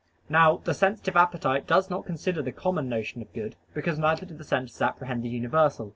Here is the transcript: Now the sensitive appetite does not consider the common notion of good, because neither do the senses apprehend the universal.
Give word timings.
Now 0.29 0.57
the 0.57 0.73
sensitive 0.73 1.15
appetite 1.15 1.67
does 1.67 1.91
not 1.91 2.07
consider 2.07 2.41
the 2.41 2.51
common 2.51 2.89
notion 2.89 3.21
of 3.21 3.31
good, 3.33 3.55
because 3.75 3.99
neither 3.99 4.25
do 4.25 4.33
the 4.33 4.43
senses 4.43 4.81
apprehend 4.81 5.21
the 5.23 5.29
universal. 5.29 5.89